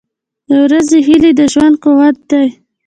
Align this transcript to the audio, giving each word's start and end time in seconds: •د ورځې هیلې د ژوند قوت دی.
•د 0.47 0.49
ورځې 0.63 0.97
هیلې 1.07 1.31
د 1.39 1.41
ژوند 1.53 1.75
قوت 1.83 2.17
دی. 2.29 2.47